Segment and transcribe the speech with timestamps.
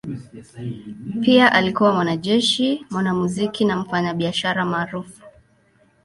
[1.21, 5.21] Pia alikuwa mwanajeshi, mwanamuziki na mfanyabiashara maarufu.